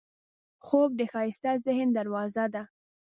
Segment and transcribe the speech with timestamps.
[0.65, 2.63] خوب د ښایسته ذهن دروازه ده